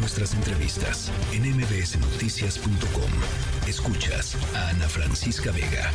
[0.00, 3.68] nuestras entrevistas en mbsnoticias.com.
[3.68, 5.90] Escuchas a Ana Francisca Vega.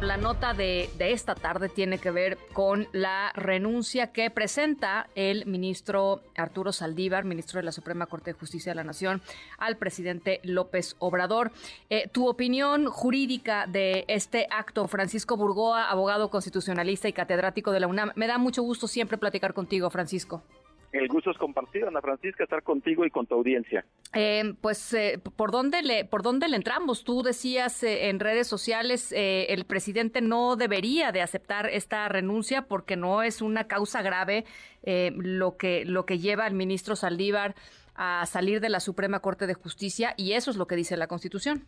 [0.00, 6.22] La nota de, esta tarde tiene que ver con la renuncia que presenta el ministro
[6.36, 9.22] Arturo Saldívar, ministro de la Suprema Corte de Justicia de la Nación,
[9.58, 11.52] al presidente López Obrador.
[11.90, 17.86] Eh, tu opinión jurídica de este acto, Francisco Burgoa, abogado constitucionalista y catedrático de la
[17.86, 18.12] UNAM.
[18.14, 20.42] Me da mucho gusto siempre platicar contigo, Francisco.
[20.94, 23.84] El gusto es compartir, Ana Francisca, estar contigo y con tu audiencia.
[24.14, 27.02] Eh, pues, eh, ¿por, dónde le, ¿por dónde le entramos?
[27.02, 32.94] Tú decías eh, en redes sociales, el presidente no debería de aceptar esta renuncia porque
[32.94, 34.44] no es una causa grave
[34.84, 37.56] lo, que, lo que lleva al ministro Saldívar
[37.96, 41.08] a salir de la Suprema Corte de Justicia y eso es lo que dice la
[41.08, 41.64] Constitución.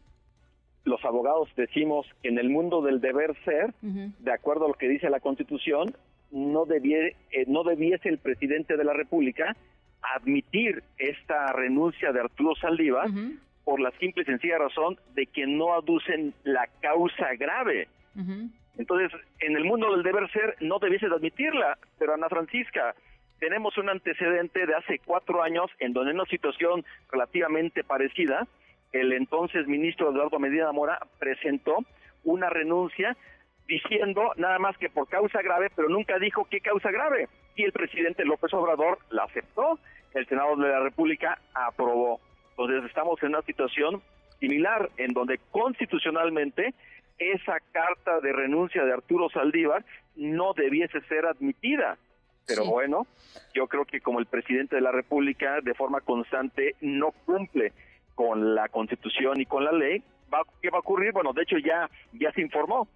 [0.84, 4.88] Los abogados decimos que en el mundo del deber ser, de acuerdo a lo que
[4.88, 5.96] dice la Constitución,
[6.30, 7.14] no, eh,
[7.46, 9.56] no debiese el presidente de la República
[10.02, 13.08] admitir esta renuncia de Arturo Saldívar
[13.64, 17.88] por la simple y sencilla razón de que no aducen la causa grave.
[18.78, 22.94] Entonces, en el mundo del deber ser no debiese admitirla, pero Ana Francisca,
[23.38, 28.46] tenemos un antecedente de hace cuatro años en donde en una situación relativamente parecida,
[28.92, 31.78] el entonces ministro Eduardo Medina Mora presentó
[32.24, 33.16] una renuncia
[33.66, 37.28] diciendo nada más que por causa grave, pero nunca dijo qué causa grave.
[37.56, 39.78] Y el presidente López Obrador la aceptó,
[40.14, 42.20] el Senado de la República aprobó.
[42.50, 44.02] Entonces estamos en una situación
[44.40, 46.74] similar en donde constitucionalmente
[47.18, 49.84] esa carta de renuncia de Arturo Saldívar
[50.16, 51.96] no debiese ser admitida.
[52.46, 53.06] Pero bueno,
[53.54, 57.72] yo creo que como el presidente de la República de forma constante no cumple
[58.14, 60.02] con la Constitución y con la ley,
[60.62, 61.12] ¿qué va a ocurrir?
[61.12, 62.88] Bueno, de hecho ya ya se informó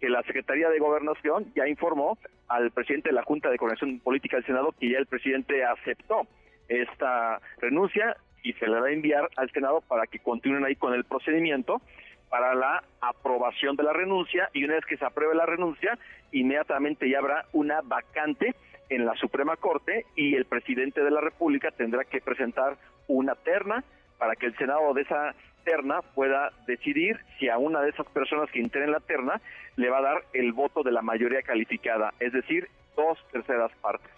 [0.00, 4.36] que la Secretaría de Gobernación ya informó al presidente de la Junta de Coordinación Política
[4.36, 6.26] del Senado que ya el presidente aceptó
[6.68, 10.94] esta renuncia y se le va a enviar al Senado para que continúen ahí con
[10.94, 11.80] el procedimiento
[12.28, 14.50] para la aprobación de la renuncia.
[14.52, 15.98] Y una vez que se apruebe la renuncia,
[16.32, 18.54] inmediatamente ya habrá una vacante
[18.88, 22.76] en la Suprema Corte y el presidente de la República tendrá que presentar
[23.08, 23.82] una terna
[24.18, 25.34] para que el Senado de esa
[25.66, 29.40] terna pueda decidir si a una de esas personas que integren la terna
[29.74, 34.10] le va a dar el voto de la mayoría calificada, es decir, dos terceras partes.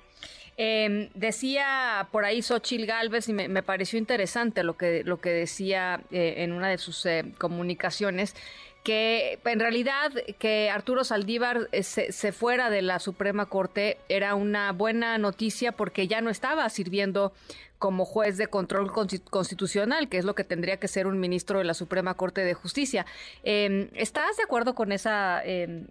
[0.60, 6.00] Eh, decía por ahí Xochil Gálvez y me, pareció interesante lo que, lo que decía
[6.10, 8.34] eh, en una de sus eh, comunicaciones
[8.82, 14.72] que en realidad que Arturo Saldívar eh, se, fuera de la Suprema Corte era una
[14.72, 17.32] buena noticia porque ya no estaba sirviendo
[17.78, 18.90] como juez de control
[19.30, 22.54] constitucional, que es lo que tendría que ser un ministro de la Suprema Corte de
[22.54, 23.06] Justicia.
[23.44, 25.86] Em, ¿Estás de acuerdo con esa em,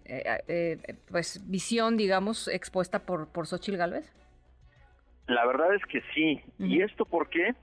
[1.10, 4.12] pues visión, digamos, expuesta por, por Gálvez?
[5.28, 6.42] La verdad es que sí.
[6.60, 7.54] ¿Y esto por qué?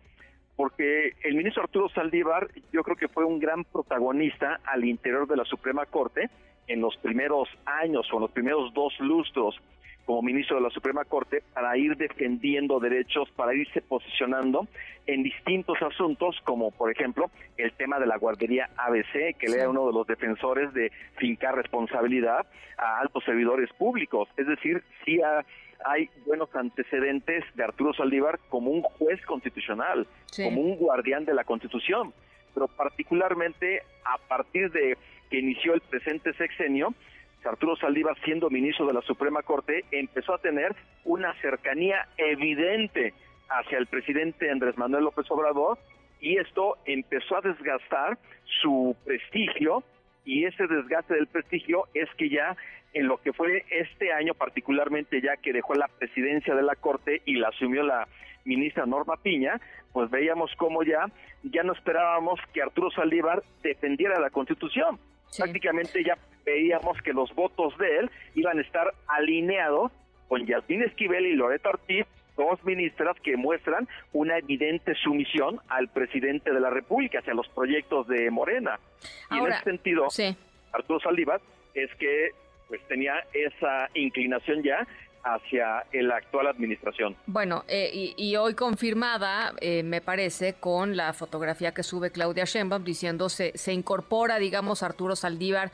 [0.56, 5.36] porque el ministro Arturo Saldívar yo creo que fue un gran protagonista al interior de
[5.36, 6.30] la Suprema Corte
[6.68, 9.60] en los primeros años o en los primeros dos lustros
[10.06, 14.68] como ministro de la Suprema Corte para ir defendiendo derechos, para irse posicionando
[15.06, 19.70] en distintos asuntos, como por ejemplo el tema de la guardería ABC, que le era
[19.70, 24.28] uno de los defensores de fincar responsabilidad a altos servidores públicos.
[24.36, 25.20] Es decir, sí
[25.84, 30.06] hay buenos antecedentes de Arturo Saldívar como un juez constitucional,
[30.36, 32.12] como un guardián de la Constitución,
[32.54, 34.96] pero particularmente a partir de
[35.30, 36.94] que inició el presente sexenio,
[37.44, 40.74] Arturo Saldívar, siendo ministro de la Suprema Corte, empezó a tener
[41.04, 43.12] una cercanía evidente
[43.48, 45.78] hacia el presidente Andrés Manuel López Obrador
[46.20, 48.18] y esto empezó a desgastar
[48.62, 49.84] su prestigio
[50.24, 52.56] y ese desgaste del prestigio es que ya
[52.92, 57.22] en lo que fue este año particularmente ya que dejó la presidencia de la Corte
[57.24, 58.08] y la asumió la
[58.44, 59.60] ministra Norma Piña,
[59.92, 61.06] pues veíamos cómo ya
[61.42, 64.98] ya no esperábamos que Arturo Saldívar defendiera la Constitución.
[65.36, 69.92] Prácticamente ya veíamos que los votos de él iban a estar alineados
[70.28, 72.06] con Yasmín Esquivel y Loreto Ortiz,
[72.36, 78.08] dos ministras que muestran una evidente sumisión al presidente de la República hacia los proyectos
[78.08, 78.78] de Morena.
[79.30, 80.08] y en ese sentido,
[80.72, 81.40] Arturo Saldívar
[81.74, 82.30] es que
[82.68, 84.86] pues tenía esa inclinación ya
[85.24, 87.16] hacia la actual administración.
[87.26, 92.84] Bueno, eh, y, hoy confirmada, eh, me parece, con la fotografía que sube Claudia Sheinbaum
[92.84, 95.72] diciendo se, se incorpora, digamos, Arturo Saldívar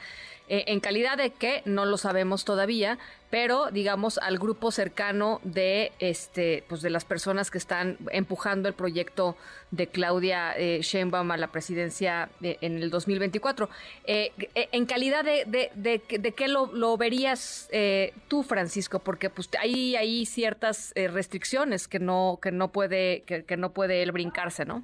[0.50, 2.98] eh, en calidad de que no lo sabemos todavía,
[3.30, 8.74] pero digamos al grupo cercano de este pues de las personas que están empujando el
[8.74, 9.36] proyecto
[9.70, 13.68] de Claudia eh, Sheinbaum a la presidencia en el 2024.
[14.04, 19.48] Eh, eh, en calidad de, de, de, qué lo, verías eh, tú, Francisco, porque pues
[19.60, 24.64] hay, hay ciertas restricciones que no que no puede que, que no puede él brincarse,
[24.64, 24.82] ¿no?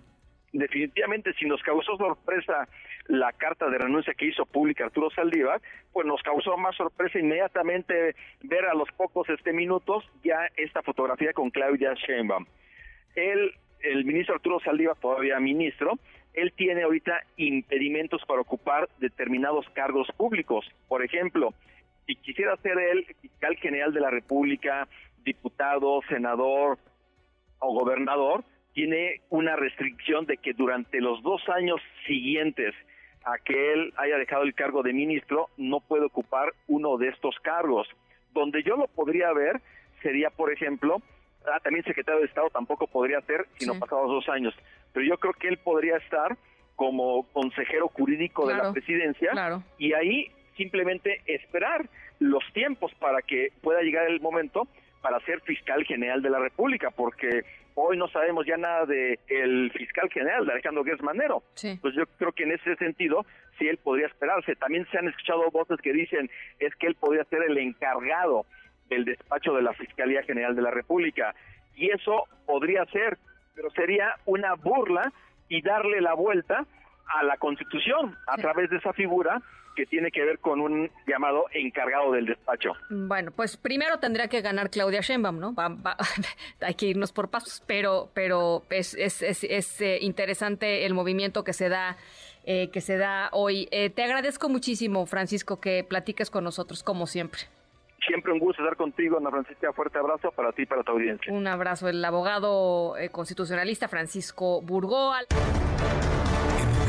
[0.53, 2.69] definitivamente si nos causó sorpresa
[3.09, 5.61] la carta de renuncia que hizo pública Arturo Saldívar,
[5.93, 11.33] pues nos causó más sorpresa inmediatamente ver a los pocos este minutos ya esta fotografía
[11.33, 12.47] con Claudia Sheinbaum.
[13.15, 15.99] Él, el ministro Arturo Saldívar, todavía ministro,
[16.35, 20.67] él tiene ahorita impedimentos para ocupar determinados cargos públicos.
[20.89, 21.55] Por ejemplo,
[22.07, 24.87] si quisiera ser él fiscal general de la República,
[25.25, 26.79] diputado, senador
[27.59, 28.45] o gobernador,
[28.75, 32.75] tiene una restricción de que durante los dos años siguientes
[33.27, 37.35] a que él haya dejado el cargo de ministro, no puede ocupar uno de estos
[37.43, 37.89] cargos.
[38.33, 39.61] Donde yo lo podría ver
[40.01, 41.03] sería, por ejemplo,
[41.45, 44.55] ah, también secretario de Estado tampoco podría ser, sino pasados dos años.
[44.93, 46.37] Pero yo creo que él podría estar
[46.77, 49.33] como consejero jurídico de la presidencia
[49.77, 51.89] y ahí simplemente esperar
[52.21, 54.69] los tiempos para que pueda llegar el momento
[55.03, 57.45] para ser fiscal general de la República, porque
[57.77, 61.43] hoy no sabemos ya nada de el fiscal general, de Alejandro Guerrero
[61.81, 63.25] Pues yo creo que en ese sentido
[63.59, 64.57] sí él podría esperarse.
[64.57, 68.47] También se han escuchado voces que dicen es que él podría ser el encargado
[68.89, 71.35] del despacho de la Fiscalía General de la República.
[71.77, 73.19] Y eso podría ser,
[73.55, 75.13] pero sería una burla
[75.49, 76.67] y darle la vuelta
[77.09, 79.41] a la Constitución a través de esa figura
[79.77, 82.73] que tiene que ver con un llamado encargado del despacho.
[82.91, 85.55] Bueno, pues primero tendría que ganar Claudia Sheinbaum, ¿no?
[86.61, 91.53] hay que irnos por pasos, pero, pero es, es, es, eh, interesante el movimiento que
[91.53, 91.97] se da.
[92.49, 93.67] Eh, que se da hoy.
[93.73, 97.41] Eh, te agradezco muchísimo, Francisco, que platiques con nosotros, como siempre.
[98.07, 99.73] Siempre un gusto estar contigo, Ana Francisca.
[99.73, 101.33] Fuerte abrazo para ti y para tu audiencia.
[101.33, 101.89] Un abrazo.
[101.89, 105.23] El abogado constitucionalista Francisco Burgoa.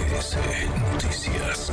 [0.07, 1.71] Noticias.